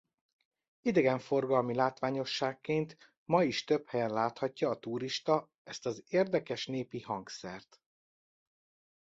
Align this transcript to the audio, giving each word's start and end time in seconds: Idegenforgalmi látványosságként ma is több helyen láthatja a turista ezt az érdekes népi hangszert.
Idegenforgalmi 0.81 1.73
látványosságként 1.75 2.97
ma 3.25 3.43
is 3.43 3.63
több 3.63 3.87
helyen 3.87 4.09
láthatja 4.09 4.69
a 4.69 4.79
turista 4.79 5.49
ezt 5.63 5.85
az 5.85 6.03
érdekes 6.07 6.65
népi 6.67 6.99
hangszert. 7.01 7.81